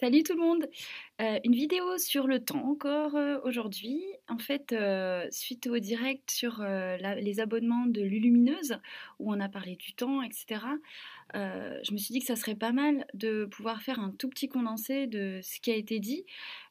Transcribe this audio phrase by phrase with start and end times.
[0.00, 0.66] Salut tout le monde
[1.20, 4.02] Euh, Une vidéo sur le temps encore euh, aujourd'hui.
[4.28, 8.78] En fait, euh, suite au direct sur les abonnements de Lulumineuse,
[9.18, 10.64] où on a parlé du temps, etc.,
[11.34, 14.48] je me suis dit que ça serait pas mal de pouvoir faire un tout petit
[14.48, 16.24] condensé de ce qui a été dit,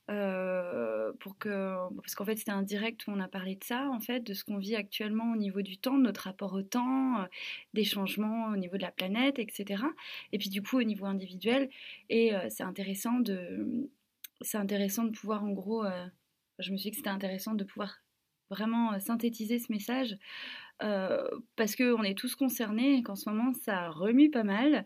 [0.09, 3.89] euh, pour que, parce qu'en fait c'était un direct où on a parlé de ça,
[3.89, 6.63] en fait, de ce qu'on vit actuellement au niveau du temps, de notre rapport au
[6.63, 7.25] temps, euh,
[7.73, 9.83] des changements au niveau de la planète, etc.
[10.31, 11.69] Et puis du coup au niveau individuel.
[12.09, 13.89] Et euh, c'est intéressant de,
[14.41, 15.85] c'est intéressant de pouvoir, en gros,
[16.59, 17.99] je me suis dit que c'était intéressant de pouvoir
[18.49, 20.17] vraiment synthétiser ce message
[20.81, 24.85] euh, parce qu'on est tous concernés et qu'en ce moment ça remue pas mal.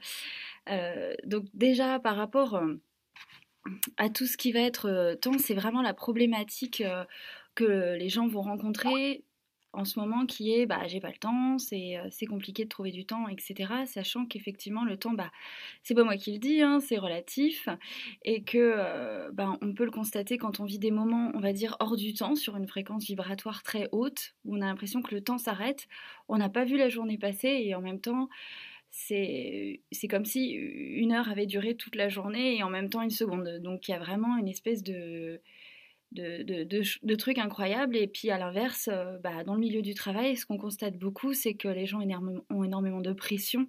[1.25, 2.61] Donc déjà par rapport
[3.97, 7.03] à tout ce qui va être euh, temps, c'est vraiment la problématique euh,
[7.55, 9.23] que les gens vont rencontrer
[9.75, 12.91] en ce moment qui est bah j'ai pas le temps, c'est euh, compliqué de trouver
[12.91, 13.73] du temps, etc.
[13.87, 15.31] Sachant qu'effectivement le temps, bah
[15.81, 17.67] c'est pas moi qui le dis, hein, c'est relatif
[18.23, 21.75] et que bah, on peut le constater quand on vit des moments, on va dire
[21.79, 25.21] hors du temps, sur une fréquence vibratoire très haute, où on a l'impression que le
[25.23, 25.87] temps s'arrête,
[26.27, 28.29] on n'a pas vu la journée passer et en même temps
[28.95, 33.09] c'est comme si une heure avait duré toute la journée et en même temps une
[33.09, 33.59] seconde.
[33.63, 35.41] Donc il y a vraiment une espèce de
[36.13, 37.97] de, trucs incroyables.
[37.97, 41.33] Et puis à l'inverse, euh, bah, dans le milieu du travail, ce qu'on constate beaucoup,
[41.33, 41.99] c'est que les gens
[42.49, 43.67] ont énormément de pression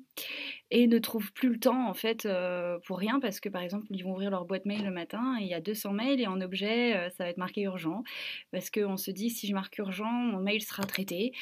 [0.70, 3.20] et ne trouvent plus le temps en fait euh, pour rien.
[3.20, 5.54] Parce que par exemple ils vont ouvrir leur boîte mail le matin et il y
[5.54, 8.02] a 200 mails et en objet euh, ça va être marqué urgent.
[8.50, 11.32] Parce qu'on se dit si je marque urgent mon mail sera traité.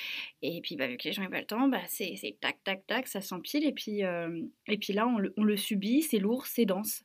[0.43, 2.87] Et puis bah, vu que les gens n'ont pas le temps bah, c'est tac tac
[2.87, 3.65] tac ça s'empile.
[3.65, 7.05] Et puis, et puis là on le subit c'est lourd c'est dense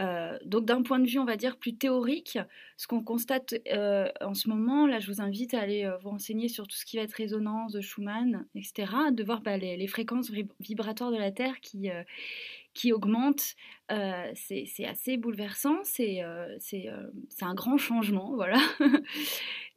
[0.00, 2.38] euh, donc d'un point de vue, on va dire, plus théorique,
[2.76, 6.10] ce qu'on constate euh, en ce moment, là je vous invite à aller euh, vous
[6.10, 9.86] renseigner sur tout ce qui va être résonance de Schumann, etc., de voir bah, les,
[9.86, 11.90] fréquences vib- vibratoires de la Terre qui,
[12.74, 13.54] qui augmentent.
[14.34, 18.58] C'est assez bouleversant, c'est un grand changement, voilà.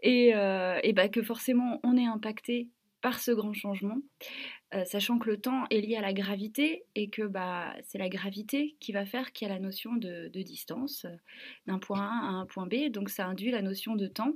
[0.01, 2.69] et et bah, que forcément on est impacté
[3.01, 3.97] par ce grand changement.
[4.75, 8.09] Euh, sachant que le temps est lié à la gravité et que bah, c'est la
[8.09, 11.15] gravité qui va faire qu'il y a la notion de, distance euh,
[11.65, 14.33] d'un point A à un point B, donc ça induit la notion de temps,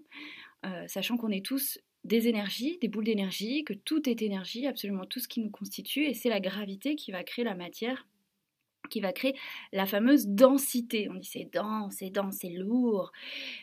[0.65, 5.05] euh, sachant qu'on est tous des énergies, des boules d'énergie, que tout est énergie, absolument
[5.05, 8.05] tout ce qui nous constitue, et c'est la gravité qui va créer la matière
[8.89, 9.35] qui va créer
[9.71, 11.09] la fameuse densité.
[11.11, 13.11] On dit c'est dense, c'est dense, c'est lourd.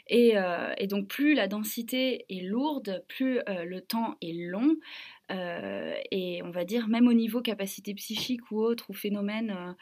[0.06, 0.34] Et,
[0.78, 4.76] et donc plus la densité est lourde, plus le temps est long.
[6.16, 9.72] Et on va dire même au niveau capacité psychique ou autre, ou phénomène euh,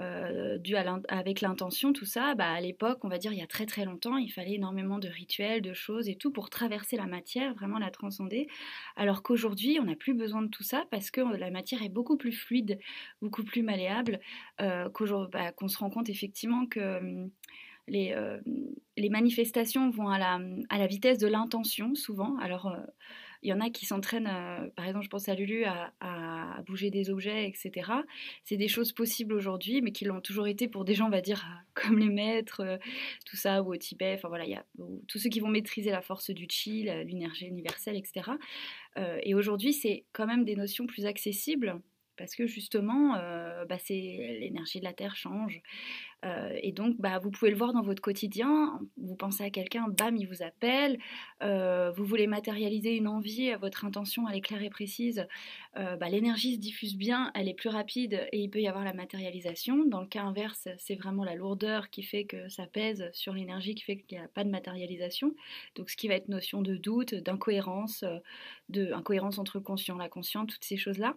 [0.00, 3.42] euh, dû à avec l'intention, tout ça, bah, à l'époque, on va dire il y
[3.42, 6.96] a très très longtemps, il fallait énormément de rituels, de choses et tout pour traverser
[6.96, 8.48] la matière, vraiment la transcender.
[8.96, 12.16] Alors qu'aujourd'hui, on n'a plus besoin de tout ça parce que la matière est beaucoup
[12.16, 12.78] plus fluide,
[13.20, 14.20] beaucoup plus malléable,
[14.62, 14.88] euh,
[15.30, 17.28] bah, qu'on se rend compte effectivement que
[17.88, 18.16] les,
[18.96, 20.40] les manifestations vont à la,
[20.70, 22.38] à la vitesse de l'intention souvent.
[22.38, 22.74] Alors,
[23.44, 25.92] il y en a qui s'entraînent, euh, par exemple, je pense à Lulu, à,
[26.66, 27.90] bouger des objets, etc.
[28.42, 31.20] C'est des choses possibles aujourd'hui, mais qui l'ont toujours été pour des gens, on va
[31.20, 31.44] dire,
[31.74, 32.78] comme les maîtres, euh,
[33.26, 35.48] tout ça, ou au Tibet, enfin voilà, il y a ou tous ceux qui vont
[35.48, 38.30] maîtriser la force du chi, l'énergie universelle, etc.
[38.96, 41.80] Euh, et aujourd'hui, c'est quand même des notions plus accessibles.
[42.16, 45.62] Parce que justement, euh, bah, l'énergie de la Terre change.
[46.24, 48.80] Euh, et donc, bah, vous pouvez le voir dans votre quotidien.
[48.96, 50.98] Vous pensez à quelqu'un, bam, il vous appelle.
[51.42, 55.26] Euh, vous voulez matérialiser une envie, votre intention, elle est claire et précise.
[55.76, 58.84] Euh, bah, L'énergie se diffuse bien, elle est plus rapide et il peut y avoir
[58.84, 59.84] la matérialisation.
[59.84, 63.74] Dans le cas inverse, c'est vraiment la lourdeur qui fait que ça pèse sur l'énergie,
[63.74, 65.34] qui fait qu'il n'y a pas de matérialisation.
[65.74, 68.04] Donc, ce qui va être notion de doute, d'incohérence,
[68.68, 71.16] de incohérence entre le conscient, la conscience, toutes ces choses-là.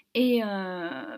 [0.13, 0.47] Et euh,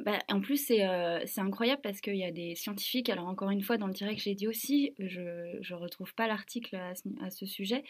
[0.05, 3.49] bah, en plus, c'est euh, c'est incroyable parce qu'il y a des scientifiques, alors encore
[3.49, 6.93] une fois, dans le direct, j'ai dit aussi, je ne retrouve pas l'article à,
[7.23, 7.83] à ce sujet,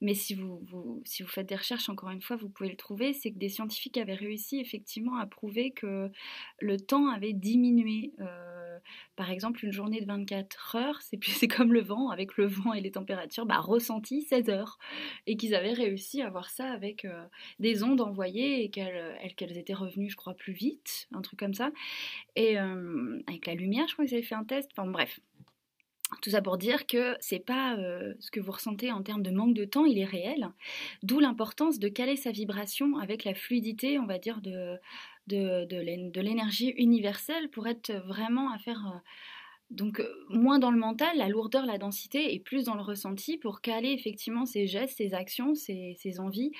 [0.00, 2.76] mais si vous, vous- si vous faites des recherches, encore une fois, vous pouvez le
[2.76, 6.10] trouver, c'est que des scientifiques avaient réussi effectivement à prouver que
[6.60, 8.12] le temps avait diminué.
[8.20, 8.78] Euh,
[9.16, 12.80] par exemple, une journée de 24 heures, c'est comme le vent, avec le vent et
[12.80, 14.78] les températures, bah, ressenti 16 heures.
[15.26, 17.06] Et qu'ils avaient réussi à voir ça avec
[17.58, 21.38] des ondes envoyées et qu'elles elles- qu'elles étaient revenues, je crois, plus vite, un truc
[21.38, 21.70] comme ça.
[22.36, 24.70] Et euh, avec la lumière, je crois qu'ils avaient fait un test.
[24.76, 25.18] Enfin bref,
[26.22, 29.30] tout ça pour dire que c'est pas euh, ce que vous ressentez en termes de
[29.30, 30.48] manque de temps, il est réel.
[31.02, 34.76] D'où l'importance de caler sa vibration avec la fluidité, on va dire, de,
[35.26, 39.02] de, de l'é- de l'énergie universelle pour être vraiment à faire.
[39.70, 43.36] Euh, donc moins dans le mental, la lourdeur, la densité, et plus dans le ressenti
[43.38, 46.52] pour caler effectivement ses gestes, ses actions, ses, envies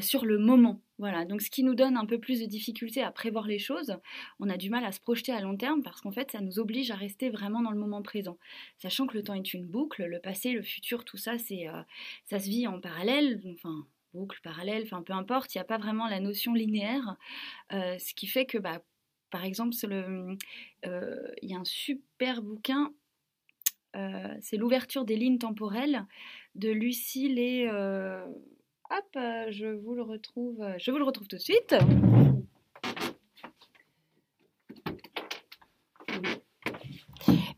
[0.00, 0.82] sur le moment.
[0.98, 3.96] Voilà, donc ce qui nous donne un peu plus de difficulté à prévoir les choses,
[4.40, 6.58] on a du mal à se projeter à long terme parce qu'en fait ça nous
[6.58, 8.36] oblige à rester vraiment dans le moment présent.
[8.78, 11.66] Sachant que le temps est une boucle, le passé, le futur, tout ça, c'est,
[12.24, 15.78] ça se vit en parallèle, enfin boucle, parallèle, enfin peu importe, il n'y a pas
[15.78, 17.16] vraiment la notion linéaire,
[17.70, 18.82] ce qui fait que bah,
[19.30, 22.92] par exemple, euh, il y a un super bouquin,
[23.96, 26.04] euh, c'est l'ouverture des lignes temporelles
[26.54, 27.68] de Lucille et...
[27.70, 28.24] Euh,
[28.90, 29.18] hop,
[29.50, 31.74] je vous le retrouve, je vous le retrouve tout de suite.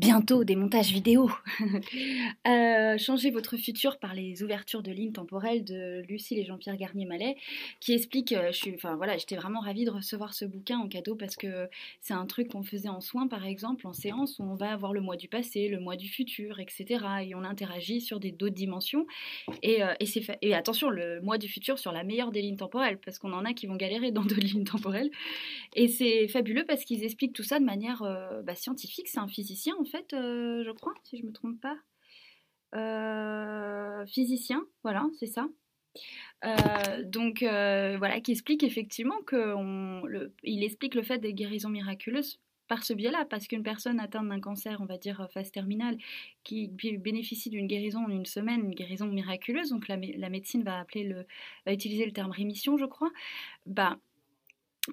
[0.01, 1.31] Bientôt des montages vidéo.
[2.49, 7.37] euh, changez votre futur par les ouvertures de lignes temporelles de Lucille et Jean-Pierre Garnier-Mallet,
[7.81, 10.89] qui explique, euh, je suis, enfin voilà, j'étais vraiment ravie de recevoir ce bouquin en
[10.89, 11.69] cadeau parce que
[12.01, 14.95] c'est un truc qu'on faisait en soins, par exemple, en séance, où on va avoir
[14.95, 17.05] le mois du passé, le mois du futur, etc.
[17.27, 19.07] Et on interagit sur des d'autres dimensions.
[19.63, 20.07] Et, euh, et,
[20.41, 23.45] et attention, le mois du futur sur la meilleure des lignes temporelles, parce qu'on en
[23.45, 25.11] a qui vont galérer dans d'autres lignes temporelles.
[25.77, 29.09] Et c'est fabuleux parce qu'ils expliquent tout ça de manière euh, bah, scientifique.
[29.09, 31.77] C'est un physicien en euh, je crois, si je me trompe pas.
[32.75, 35.49] Euh, physicien, voilà, c'est ça.
[37.05, 39.55] donc voilà, qui explique effectivement que
[40.45, 44.39] il explique le fait des guérisons miraculeuses par ce biais-là, parce qu'une personne atteinte d'un
[44.39, 45.99] cancer, on va dire phase terminale,
[46.45, 51.03] qui bénéficie d'une guérison en une semaine, une guérison miraculeuse, donc la, médecine va appeler
[51.03, 51.27] le,
[51.67, 53.11] va utiliser le terme rémission, je crois,
[53.67, 53.99] bah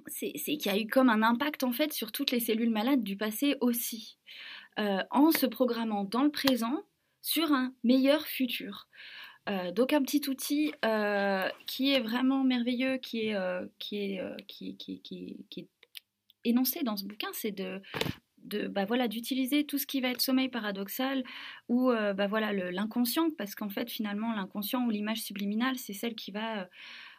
[0.07, 3.03] c'est qu'il y a eu comme un impact en fait sur toutes les cellules malades
[3.03, 4.17] du passé aussi,
[4.79, 6.83] euh, en se programmant dans le présent
[7.21, 8.87] sur un meilleur futur.
[9.49, 13.35] Euh, donc un petit outil euh, qui est vraiment merveilleux, qui est,
[13.79, 15.67] qui est, qui, qui, qui, est
[16.43, 17.81] énoncé dans ce bouquin, c'est de,
[18.43, 21.23] de bah voilà d'utiliser tout ce qui va être sommeil paradoxal
[21.67, 26.31] ou bah voilà l'inconscient parce qu'en fait finalement l'inconscient ou l'image subliminale c'est celle qui
[26.31, 26.69] va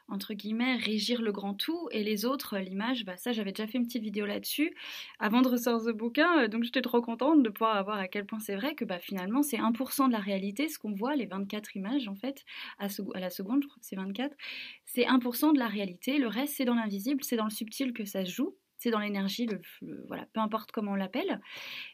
[0.09, 3.79] entre guillemets, régir le grand tout, et les autres, l'image, bah ça j'avais déjà fait
[3.79, 4.75] une petite vidéo là-dessus,
[5.19, 8.27] avant de ressortir ce bouquin, euh, donc j'étais trop contente de pouvoir avoir à quel
[8.27, 11.27] point c'est vrai que bah, finalement c'est 1% de la réalité, ce qu'on voit, les
[11.27, 12.45] 24 images en fait,
[12.79, 14.37] à, à la seconde, je crois que c'est 24,
[14.85, 18.05] c'est 1% de la réalité, le reste c'est dans l'invisible, c'est dans le subtil que
[18.05, 19.61] ça se joue, c'est dans l'énergie, le,
[20.07, 21.41] voilà, peu importe comment on l'appelle,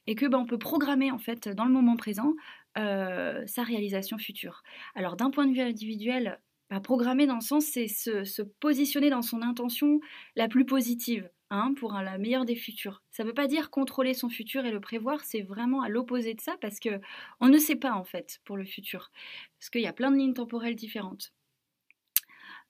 [0.07, 2.35] et que bah, on peut programmer en fait dans le moment présent
[2.77, 4.63] euh, sa réalisation future.
[4.95, 6.41] Alors d'un point de vue individuel,
[6.81, 10.01] programmer dans le sens, c'est se, positionner dans son intention
[10.37, 11.31] la plus positive.
[11.51, 13.03] Hein, pour la meilleure des futurs.
[13.13, 16.35] Ça ne veut pas dire contrôler son futur et le prévoir, c'est vraiment à l'opposé
[16.35, 17.01] de ça parce que
[17.39, 19.13] on ne sait pas en fait pour le futur,
[19.61, 21.33] parce qu'il y a plein de lignes temporelles différentes.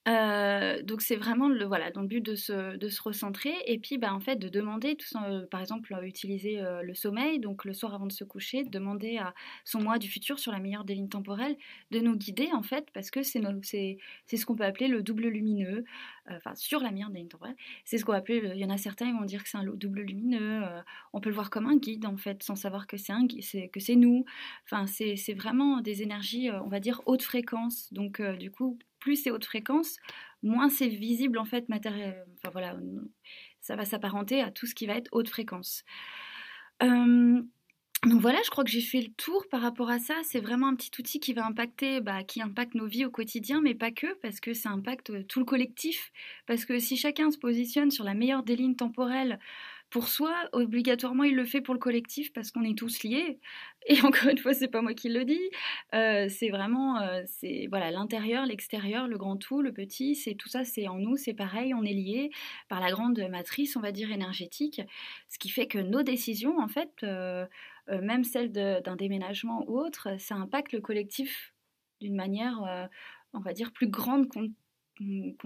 [0.07, 3.79] Euh, donc c'est vraiment le voilà dans le but de se, de se recentrer et
[3.79, 7.65] puis bah, en fait de demander tout euh, par exemple utiliser euh, le sommeil donc
[7.65, 9.33] le soir avant de se coucher de demander à
[9.65, 11.57] son moi du futur sur la meilleure des lignes temporelles
[11.91, 15.27] de nous guider en fait parce que c'est c'est ce qu'on peut appeler le double
[15.29, 15.85] lumineux
[16.29, 17.57] enfin sur la meilleure des lignes temporelles.
[17.87, 19.57] C'est ce qu'on va appeler il y en a certains ils vont dire que c'est
[19.59, 20.65] un double lumineux
[21.15, 23.97] on peut le voir comme un guide en fait sans savoir que c'est que c'est
[23.97, 24.27] nous.
[24.67, 27.91] Enfin c'est vraiment des énergies on va dire haute fréquence.
[27.91, 29.99] Donc du coup plus c'est haute fréquence,
[30.43, 32.25] moins c'est visible en fait matériel.
[32.39, 32.75] Enfin voilà,
[33.61, 35.85] ça va s'apparenter à tout ce qui va être haute fréquence.
[36.83, 37.43] Euh,
[38.07, 40.15] donc voilà, je crois que j'ai fait le tour par rapport à ça.
[40.23, 43.61] C'est vraiment un petit outil qui va impacter, bah, qui impacte nos vies au quotidien,
[43.61, 46.13] mais pas que, parce que ça impacte tout le collectif.
[46.47, 49.39] Parce que si chacun se positionne sur la meilleure des lignes temporelles
[49.91, 53.39] pour soi, obligatoirement, il le fait pour le collectif parce qu'on est tous liés.
[53.87, 55.51] Et encore une fois, c'est pas moi qui le dis.
[55.95, 60.49] Euh, c'est vraiment, euh, c'est voilà, l'intérieur, l'extérieur, le grand tout, le petit, c'est tout
[60.49, 62.31] ça, c'est en nous, c'est pareil, on est liés
[62.69, 64.81] par la grande matrice, on va dire énergétique,
[65.29, 67.47] ce qui fait que nos décisions, en fait, euh,
[67.89, 71.55] même celles d'un déménagement ou autre, ça impacte le collectif
[72.01, 72.89] d'une manière,
[73.33, 74.49] on va dire, plus grande qu'on
[74.95, 75.37] plus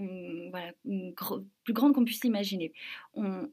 [1.73, 2.71] grande qu'on puisse l'imaginer.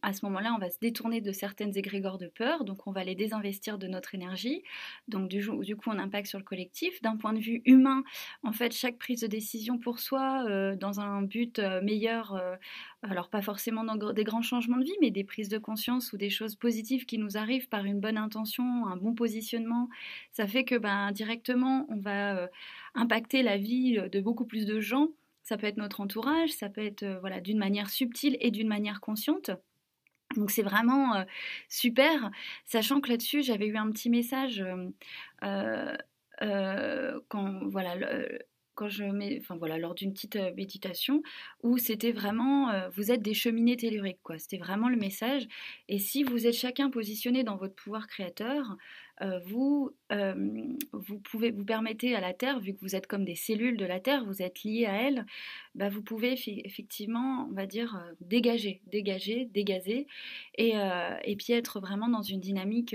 [0.02, 3.04] à ce moment-là, on va se détourner de certaines égrégores de peur, donc on va
[3.04, 4.62] les désinvestir de notre énergie.
[5.08, 7.00] Donc du, du coup, on impacte sur le collectif.
[7.02, 8.02] D'un point de vue humain,
[8.42, 12.56] en fait, chaque prise de décision pour soi, euh, dans un but euh, meilleur, euh,
[13.02, 16.16] alors pas forcément dans des grands changements de vie, mais des prises de conscience ou
[16.16, 19.88] des choses positives qui nous arrivent par une bonne intention, un bon positionnement,
[20.32, 22.48] ça fait que ben, directement, on va
[22.94, 25.08] impacter la vie de beaucoup plus de gens
[25.46, 28.66] ça peut être notre entourage, ça peut être euh, voilà d'une manière subtile et d'une
[28.66, 29.52] manière consciente.
[30.34, 31.24] Donc c'est vraiment euh,
[31.68, 32.32] super,
[32.64, 34.64] sachant que là-dessus j'avais eu un petit message
[35.44, 35.96] euh,
[37.28, 37.94] quand voilà
[38.80, 41.22] lors d'une petite méditation
[41.62, 44.38] où c'était vraiment, vous êtes des cheminées telluriques, quoi.
[44.38, 45.46] C'était vraiment le message.
[45.88, 48.76] Et si vous êtes chacun positionné dans votre pouvoir créateur,
[49.46, 49.90] vous,
[50.92, 53.86] vous pouvez, vous permettez à la Terre, vu que vous êtes comme des cellules de
[53.86, 55.26] la Terre, vous êtes liés à elle,
[55.74, 60.06] bah vous pouvez effectivement, on va dire, dégager, dégager, dégazer,
[60.58, 62.94] et, puis être vraiment dans une dynamique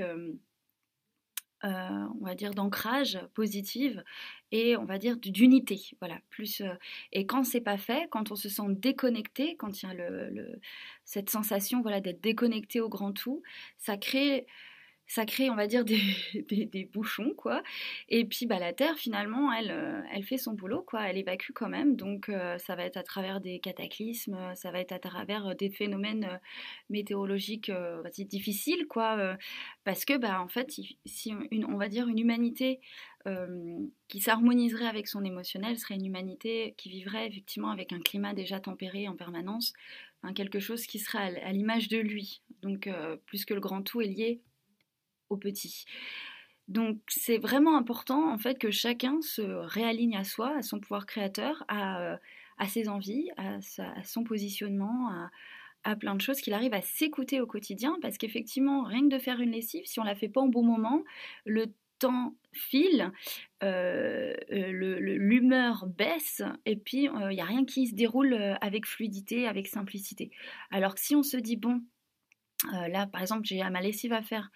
[1.64, 4.04] euh, on va dire d'ancrage positive
[4.52, 6.74] et on va dire d'unité voilà plus euh,
[7.12, 10.60] et quand c'est pas fait quand on se sent déconnecté quand il y a le,
[11.06, 13.42] cette sensation voilà d'être déconnecté au grand tout
[13.78, 14.46] ça crée
[15.12, 17.64] ça crée, on va dire, des, bouchons, quoi.
[18.08, 21.02] Et puis, bah, la Terre, finalement, elle, euh, elle fait son boulot, quoi.
[21.10, 21.98] Elle évacue quand même.
[21.98, 25.70] Donc, euh, ça va être à travers des cataclysmes, ça va être à travers des
[25.70, 26.40] phénomènes
[26.90, 27.72] météorologiques
[28.20, 29.36] difficiles, quoi.
[29.84, 30.72] parce que, bah, en fait,
[31.06, 31.34] si
[31.68, 32.80] on va dire une humanité
[34.08, 38.60] qui s'harmoniserait avec son émotionnel serait une humanité qui vivrait effectivement avec un climat déjà
[38.60, 39.74] tempéré en permanence,
[40.36, 42.42] quelque chose qui serait à l'image de lui.
[42.62, 42.90] Donc,
[43.26, 44.42] plus que le grand tout est lié
[45.38, 45.86] petit.
[46.68, 51.06] Donc c'est vraiment important en fait que chacun se réaligne à soi, à son pouvoir
[51.06, 52.18] créateur, à, euh,
[52.68, 53.60] ses envies, à,
[54.04, 55.10] son positionnement,
[55.84, 59.18] à, plein de choses, qu'il arrive à s'écouter au quotidien, parce qu'effectivement, rien que de
[59.18, 61.04] faire une lessive, si on la fait pas au bon moment,
[61.46, 61.66] le
[62.02, 63.12] temps file,
[63.64, 69.48] euh, euh, l'humeur baisse, et puis il n'y a rien qui se déroule avec fluidité,
[69.48, 70.32] avec simplicité.
[70.70, 71.82] Alors que si on se dit, bon,
[72.72, 74.52] là par exemple j'ai ma lessive à faire,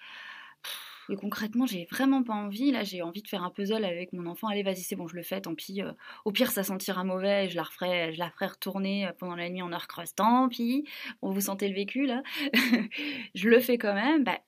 [1.10, 2.72] et concrètement, j'ai vraiment pas envie.
[2.72, 4.48] Là, j'ai envie de faire un puzzle avec mon enfant.
[4.48, 5.82] Allez, vas-y, c'est bon, je le fais, tant pis.
[5.82, 5.92] Euh.
[6.26, 7.50] au pire, ça sentira mauvais.
[7.50, 10.16] Je la referai, je la ferai retourner euh, pendant la nuit en heure creuse.
[10.16, 10.88] Tant pis.
[11.22, 12.24] Bon, vous sentez le vécu, là.
[13.36, 14.24] je le fais quand même.
[14.24, 14.40] Bah,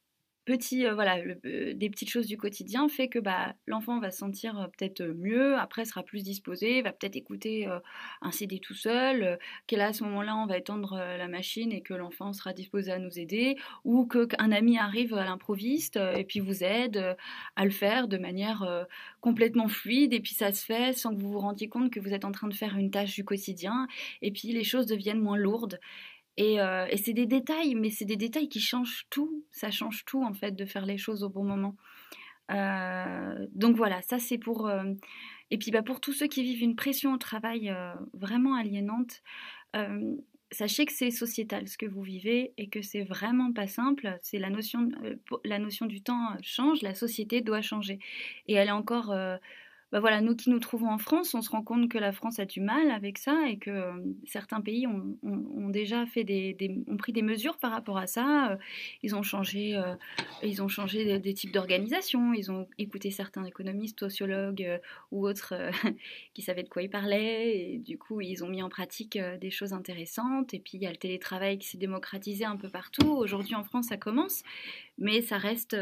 [0.49, 4.59] euh, voilà, euh, des petites choses du quotidien fait que bah, l'enfant va se sentir
[4.59, 7.67] euh, peut-être mieux, après sera plus disposé, va peut-être écouter
[8.21, 9.37] un CD tout seul,
[9.67, 12.99] qu'à à ce moment-là on va étendre la machine et que l'enfant sera disposé à
[12.99, 17.15] nous aider, ou qu'un ami arrive à l'improviste et puis vous aide
[17.55, 18.85] à le faire de manière
[19.21, 22.13] complètement fluide et puis ça se fait sans que vous vous rendiez compte que vous
[22.13, 23.87] êtes en train de faire une tâche du quotidien
[24.21, 25.79] et puis les choses deviennent moins lourdes.
[26.39, 29.44] Euh, et, c'est des détails, mais c'est des détails qui changent tout.
[29.51, 31.75] Ça change tout, en fait, de faire les choses au bon moment.
[32.51, 34.67] Euh, donc voilà, ça c'est pour...
[34.67, 34.94] Euh,
[35.51, 37.74] et puis bah, pour tous ceux qui vivent une pression au travail
[38.13, 39.22] vraiment aliénante,
[40.51, 44.17] sachez que c'est sociétal ce que vous vivez et que c'est vraiment pas simple.
[44.22, 44.89] C'est la notion,
[45.46, 48.00] la notion du temps change, la société doit changer.
[48.48, 49.15] Et elle est encore
[49.94, 52.39] bah voilà, nous qui nous trouvons en France, on se rend compte que la France
[52.39, 53.94] a du mal avec ça et que euh,
[54.25, 58.51] certains pays ont, déjà fait des, ont pris des mesures par rapport à ça.
[58.51, 58.58] Euh,
[59.01, 59.96] ils ont changé, euh,
[60.44, 62.34] ils ont changé des, types d'organisations.
[62.34, 64.79] Ils ont écouté certains économistes, sociologues
[65.12, 65.53] ou autres
[66.34, 67.58] qui savaient de quoi ils parlaient.
[67.58, 70.53] Et du coup, ils ont mis en pratique des choses intéressantes.
[70.53, 73.10] Et puis il y a le télétravail qui s'est démocratisé un peu partout.
[73.10, 74.44] Aujourd'hui en France, ça commence,
[74.98, 75.77] mais ça reste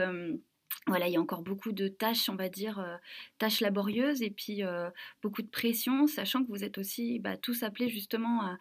[0.88, 2.95] voilà, il y a encore beaucoup de tâches, on va dire, euh,
[3.39, 4.89] tâches laborieuses et puis euh,
[5.24, 8.57] beaucoup de pression, sachant que vous êtes aussi bah, tous appelés justement à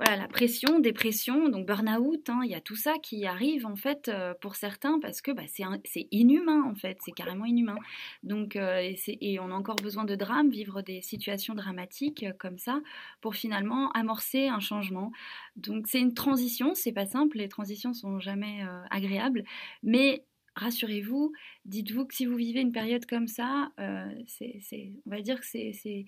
[0.00, 3.76] voilà, la pression, dépression, donc burn-out, hein, il y a tout ça qui arrive en
[3.76, 7.76] fait euh, pour certains parce que bah, c'est inhumain en fait, c'est carrément inhumain.
[8.24, 12.80] Donc, et, on a encore besoin de drame, vivre des situations dramatiques comme ça
[13.20, 15.12] pour finalement amorcer un changement.
[15.54, 19.44] Donc c'est une transition, c'est pas simple, les transitions sont jamais agréables,
[19.84, 20.24] mais
[20.56, 21.32] rassurez-vous,
[21.64, 25.46] dites-vous que si vous vivez une période comme ça, euh, c'est, on va dire que
[25.46, 26.06] c'est,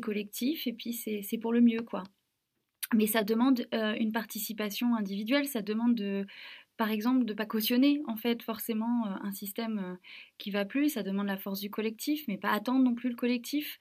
[0.00, 2.02] collectif et puis c'est, pour le mieux, quoi.
[2.94, 6.26] Mais ça demande euh, une participation individuelle, ça demande de,
[6.76, 9.98] par exemple, de ne pas cautionner en fait forcément euh, un système
[10.38, 13.16] qui va plus, ça demande la force du collectif, mais pas attendre non plus le
[13.16, 13.78] collectif,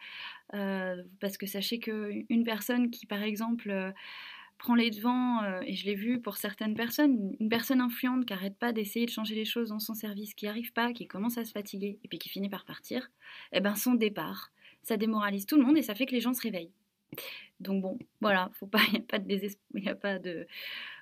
[0.49, 3.93] parce que sachez qu'une personne qui, par exemple,
[4.57, 8.33] prend les devants, euh, et je l'ai vu pour certaines personnes, une personne influente qui
[8.33, 11.37] n'arrête pas d'essayer de changer les choses dans son service, qui n'arrive pas, qui commence
[11.37, 13.11] à se fatiguer, et puis qui finit par partir,
[13.51, 14.51] eh ben son départ,
[14.83, 16.73] ça démoralise tout le monde et ça fait que les gens se réveillent.
[17.59, 20.47] Donc bon, voilà, faut pas, il n'y a pas de désespoir, a pas de,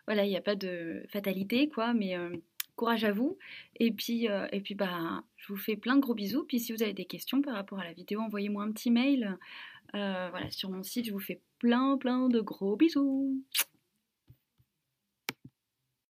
[0.05, 2.36] voilà, il a pas de fatalité quoi, mais euh,
[2.75, 3.38] courage à vous.
[3.79, 6.43] Et puis, euh, et puis bah, je vous fais plein de gros bisous.
[6.43, 9.38] Puis si vous avez des questions par rapport à la vidéo, envoyez-moi un petit mail.
[9.93, 13.38] Voilà, sur mon site, je vous fais plein plein de gros bisous.